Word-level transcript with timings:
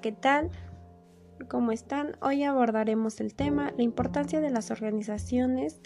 ¿qué 0.00 0.12
tal? 0.12 0.50
¿Cómo 1.48 1.72
están? 1.72 2.16
Hoy 2.20 2.44
abordaremos 2.44 3.20
el 3.20 3.34
tema 3.34 3.72
la 3.76 3.82
importancia 3.82 4.40
de 4.40 4.48
las 4.50 4.70
organizaciones 4.70 5.80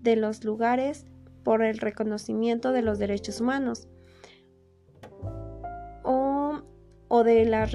de 0.00 0.16
los 0.16 0.44
lugares 0.44 1.06
por 1.42 1.62
el 1.62 1.78
reconocimiento 1.78 2.72
de 2.72 2.82
los 2.82 2.98
derechos 2.98 3.40
humanos 3.40 3.88
o, 6.02 6.62
o 7.08 7.24
de 7.24 7.44
la 7.44 7.68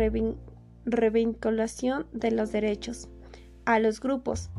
revinculación 0.86 2.08
de 2.12 2.32
los 2.32 2.52
derechos 2.52 3.10
a 3.66 3.80
los 3.80 4.00
grupos 4.00 4.50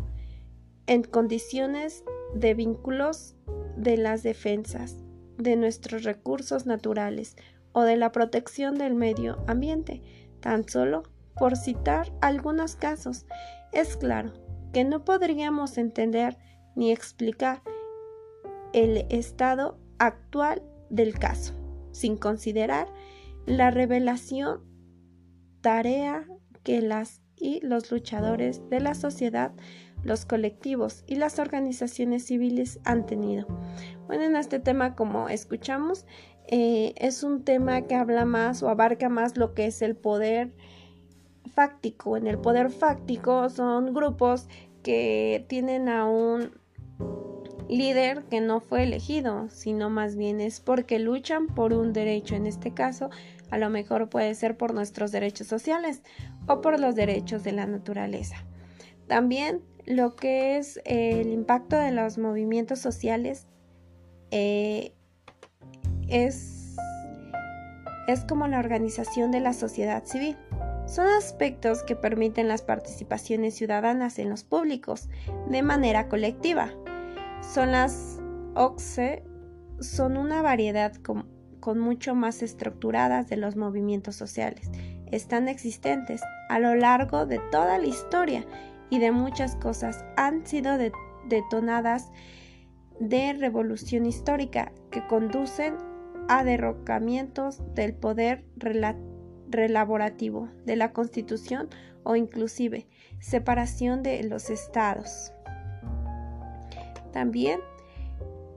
en 0.91 1.05
condiciones 1.05 2.03
de 2.35 2.53
vínculos 2.53 3.37
de 3.77 3.97
las 3.97 4.25
defensas 4.25 4.97
de 5.39 5.55
nuestros 5.55 6.03
recursos 6.03 6.67
naturales 6.67 7.37
o 7.71 7.83
de 7.83 7.97
la 7.97 8.11
protección 8.11 8.75
del 8.75 8.97
medio 8.97 9.39
ambiente, 9.47 10.03
tan 10.41 10.69
solo 10.69 11.05
por 11.37 11.57
citar 11.57 12.13
algunos 12.21 12.75
casos. 12.75 13.25
Es 13.73 13.97
claro 13.97 14.33
que 14.73 14.83
no 14.83 15.05
podríamos 15.05 15.79
entender 15.79 16.37
ni 16.75 16.91
explicar 16.91 17.63
el 18.73 19.07
estado 19.11 19.79
actual 20.01 20.61
del 20.91 21.17
caso, 21.17 21.55
sin 21.93 22.17
considerar 22.17 22.89
la 23.47 23.71
revelación 23.71 24.65
tarea 25.61 26.27
que 26.65 26.83
las 26.83 27.23
y 27.37 27.61
los 27.61 27.91
luchadores 27.91 28.69
de 28.69 28.81
la 28.81 28.95
sociedad 28.95 29.53
los 30.03 30.25
colectivos 30.25 31.05
y 31.07 31.17
las 31.17 31.39
organizaciones 31.39 32.27
civiles 32.27 32.81
han 32.85 33.07
tenido. 33.07 33.47
Bueno, 34.07 34.25
en 34.25 34.37
este 34.37 34.59
tema, 34.59 34.95
como 34.95 35.29
escuchamos, 35.29 36.07
eh, 36.47 36.95
es 36.97 37.23
un 37.23 37.45
tema 37.45 37.83
que 37.83 37.95
habla 37.95 38.25
más 38.25 38.63
o 38.63 38.69
abarca 38.69 39.09
más 39.09 39.37
lo 39.37 39.55
que 39.55 39.67
es 39.67 39.83
el 39.83 39.97
poder 39.97 40.53
fáctico. 41.55 42.17
En 42.17 42.27
el 42.27 42.39
poder 42.39 42.71
fáctico 42.71 43.49
son 43.51 43.93
grupos 43.95 44.49
que 44.83 45.45
tienen 45.49 45.89
a 45.89 46.07
un 46.07 46.51
líder 47.69 48.25
que 48.25 48.41
no 48.41 48.61
fue 48.61 48.83
elegido, 48.83 49.49
sino 49.49 49.91
más 49.91 50.17
bien 50.17 50.41
es 50.41 50.61
porque 50.61 50.99
luchan 50.99 51.47
por 51.47 51.73
un 51.73 51.93
derecho. 51.93 52.35
En 52.35 52.47
este 52.47 52.75
caso, 52.75 53.11
a 53.51 53.59
lo 53.59 53.71
mejor 53.71 54.09
puede 54.09 54.35
ser 54.35 54.57
por 54.57 54.75
nuestros 54.75 55.13
derechos 55.13 55.47
sociales 55.47 56.03
o 56.49 56.61
por 56.61 56.81
los 56.81 56.95
derechos 56.97 57.45
de 57.45 57.53
la 57.53 57.67
naturaleza. 57.67 58.45
También 59.07 59.63
lo 59.87 60.17
que 60.17 60.59
es 60.59 60.81
el 60.85 61.33
impacto 61.33 61.77
de 61.77 61.93
los 61.93 62.19
movimientos 62.19 62.79
sociales 62.79 63.47
eh, 64.31 64.95
es, 66.09 66.77
es 68.07 68.25
como 68.25 68.47
la 68.49 68.59
organización 68.59 69.31
de 69.31 69.41
la 69.41 69.53
sociedad 69.53 70.05
civil. 70.05 70.37
Son 70.87 71.07
aspectos 71.07 71.83
que 71.85 71.95
permiten 71.95 72.49
las 72.49 72.63
participaciones 72.63 73.55
ciudadanas 73.55 74.19
en 74.19 74.29
los 74.29 74.43
públicos 74.43 75.09
de 75.49 75.63
manera 75.63 76.09
colectiva. 76.09 76.73
Son 77.55 77.71
las 77.71 78.19
OXE, 78.55 79.25
son 79.81 80.17
una 80.17 80.43
variedad 80.43 80.95
con 80.97 81.79
mucho 81.79 82.15
más 82.15 82.43
estructuradas 82.43 83.29
de 83.29 83.37
los 83.37 83.55
movimientos 83.57 84.17
sociales. 84.17 84.71
Están 85.13 85.49
existentes 85.49 86.23
a 86.49 86.59
lo 86.59 86.75
largo 86.75 87.27
de 87.27 87.39
toda 87.51 87.79
la 87.79 87.87
historia 87.87 88.45
y 88.91 88.99
de 88.99 89.13
muchas 89.13 89.57
cosas 89.57 90.05
han 90.17 90.47
sido 90.47 90.77
detonadas 91.29 92.11
de 92.99 93.33
revolución 93.33 94.05
histórica 94.05 94.73
que 94.91 95.07
conducen 95.07 95.77
a 96.29 96.45
derrocamientos 96.45 97.63
del 97.75 97.95
poder 97.95 98.45
relaborativo 99.49 100.49
de 100.65 100.77
la 100.77 100.93
Constitución 100.93 101.69
o 102.03 102.17
inclusive 102.17 102.87
separación 103.21 104.03
de 104.03 104.23
los 104.25 104.51
estados. 104.51 105.33
También 107.13 107.61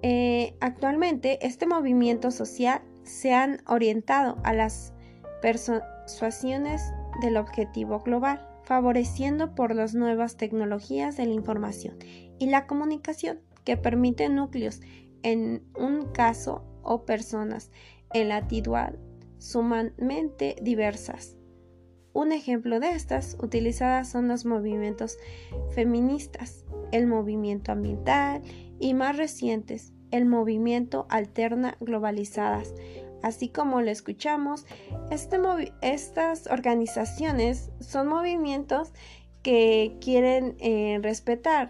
eh, 0.01 0.55
actualmente 0.59 1.45
este 1.45 1.65
movimiento 1.65 2.31
social 2.31 2.81
se 3.03 3.33
han 3.33 3.61
orientado 3.67 4.37
a 4.43 4.53
las 4.53 4.93
persuasiones 5.41 6.81
del 7.21 7.37
objetivo 7.37 8.01
global 8.01 8.52
favoreciendo 8.63 9.55
por 9.55 9.75
las 9.75 9.93
nuevas 9.93 10.37
tecnologías 10.37 11.17
de 11.17 11.25
la 11.25 11.33
información 11.33 11.97
y 12.39 12.47
la 12.47 12.67
comunicación 12.67 13.39
que 13.63 13.77
permiten 13.77 14.35
núcleos 14.35 14.81
en 15.21 15.63
un 15.77 16.11
caso 16.11 16.63
o 16.83 17.05
personas 17.05 17.71
en 18.13 18.29
la 18.29 18.45
igual 18.49 18.99
sumamente 19.37 20.55
diversas. 20.61 21.37
Un 22.13 22.31
ejemplo 22.31 22.79
de 22.79 22.91
estas 22.91 23.37
utilizadas 23.41 24.09
son 24.09 24.27
los 24.27 24.45
movimientos 24.45 25.17
feministas, 25.73 26.63
el 26.91 27.07
movimiento 27.07 27.71
ambiental 27.71 28.43
y 28.79 28.93
más 28.93 29.17
recientes, 29.17 29.93
el 30.11 30.25
movimiento 30.25 31.07
alterna 31.09 31.75
globalizadas, 31.79 32.75
Así 33.23 33.47
como 33.47 33.81
lo 33.81 33.89
escuchamos, 33.89 34.65
este 35.09 35.37
estas 35.81 36.45
organizaciones 36.47 37.71
son 37.79 38.07
movimientos 38.07 38.91
que 39.43 39.97
quieren 40.01 40.55
eh, 40.59 40.99
respetar, 41.01 41.69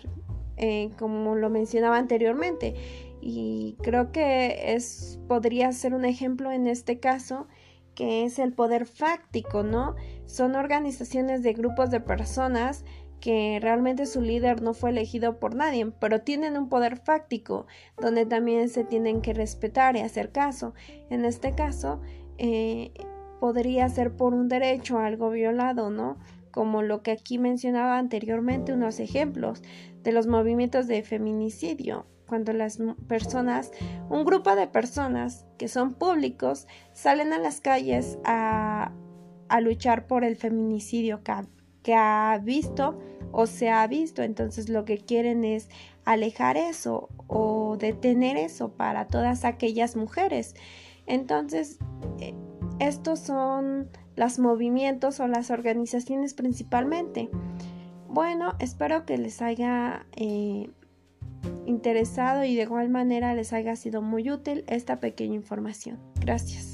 eh, 0.57 0.89
como 0.97 1.35
lo 1.35 1.51
mencionaba 1.51 1.97
anteriormente. 1.97 2.73
Y 3.21 3.77
creo 3.83 4.11
que 4.11 4.73
es, 4.73 5.19
podría 5.27 5.71
ser 5.71 5.93
un 5.93 6.05
ejemplo 6.05 6.51
en 6.51 6.67
este 6.67 6.99
caso 6.99 7.47
que 7.93 8.25
es 8.25 8.39
el 8.39 8.53
poder 8.53 8.87
fáctico, 8.87 9.61
¿no? 9.61 9.95
Son 10.25 10.55
organizaciones 10.55 11.43
de 11.43 11.53
grupos 11.53 11.91
de 11.91 11.99
personas 11.99 12.83
que 13.23 13.57
realmente 13.61 14.05
su 14.05 14.21
líder 14.21 14.61
no 14.61 14.73
fue 14.73 14.89
elegido 14.89 15.39
por 15.39 15.55
nadie, 15.55 15.89
pero 15.97 16.23
tienen 16.23 16.57
un 16.57 16.67
poder 16.67 16.97
fáctico 16.97 17.67
donde 17.97 18.25
también 18.25 18.67
se 18.67 18.83
tienen 18.83 19.21
que 19.21 19.33
respetar 19.33 19.95
y 19.95 20.01
hacer 20.01 20.33
caso. 20.33 20.73
En 21.09 21.23
este 21.23 21.55
caso, 21.55 22.01
eh, 22.37 22.91
podría 23.39 23.87
ser 23.87 24.17
por 24.17 24.33
un 24.33 24.49
derecho 24.49 24.99
algo 24.99 25.29
violado, 25.29 25.89
¿no? 25.89 26.17
Como 26.51 26.81
lo 26.81 27.01
que 27.01 27.11
aquí 27.11 27.37
mencionaba 27.37 27.97
anteriormente, 27.97 28.73
unos 28.73 28.99
ejemplos 28.99 29.63
de 30.01 30.11
los 30.11 30.27
movimientos 30.27 30.87
de 30.87 31.01
feminicidio, 31.01 32.05
cuando 32.27 32.51
las 32.51 32.77
personas, 33.07 33.71
un 34.09 34.25
grupo 34.25 34.53
de 34.53 34.67
personas 34.67 35.45
que 35.57 35.69
son 35.69 35.93
públicos, 35.93 36.67
salen 36.91 37.31
a 37.31 37.37
las 37.37 37.61
calles 37.61 38.19
a, 38.25 38.91
luchar 39.61 40.07
por 40.07 40.25
el 40.25 40.35
feminicidio 40.35 41.21
que 41.83 41.93
ha 41.93 42.41
visto 42.43 42.99
o 43.33 43.45
se 43.47 43.69
ha 43.69 43.85
visto. 43.87 44.21
Entonces 44.23 44.69
lo 44.69 44.85
que 44.85 44.99
quieren 44.99 45.43
es 45.43 45.67
alejar 46.05 46.55
eso 46.55 47.09
o 47.27 47.75
detener 47.77 48.37
eso 48.37 48.69
para 48.69 49.07
todas 49.07 49.43
aquellas 49.43 49.97
mujeres. 49.97 50.55
Entonces, 51.05 51.79
eh, 52.19 52.33
estos 52.79 53.19
son 53.19 53.89
los 54.15 54.39
movimientos 54.39 55.19
o 55.19 55.27
las 55.27 55.51
organizaciones 55.51 56.33
principalmente. 56.33 57.29
Bueno, 58.07 58.53
espero 58.59 59.05
que 59.05 59.17
les 59.17 59.41
haya 59.41 60.05
eh, 60.15 60.69
interesado 61.65 62.43
y 62.43 62.55
de 62.55 62.63
igual 62.63 62.89
manera 62.89 63.33
les 63.33 63.51
haya 63.53 63.75
sido 63.75 64.01
muy 64.01 64.29
útil 64.29 64.63
esta 64.67 64.99
pequeña 64.99 65.35
información. 65.35 65.99
Gracias. 66.19 66.72